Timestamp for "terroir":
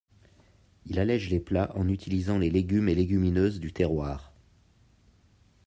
3.71-4.33